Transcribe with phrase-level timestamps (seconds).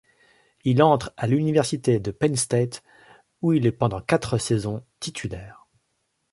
[0.63, 2.81] Il entre à l'université de Penn State
[3.43, 5.67] où il est pendant quatre saisons titulaire.